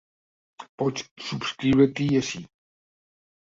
[0.81, 2.43] Pots subscriure-t’hi ací.